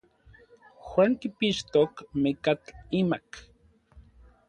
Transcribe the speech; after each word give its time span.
Juan 0.87 1.11
kipixtok 1.19 1.93
mekatl 2.23 2.69
imak. 3.01 3.29